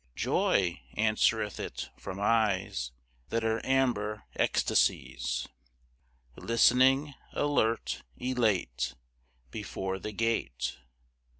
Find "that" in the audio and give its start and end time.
3.29-3.43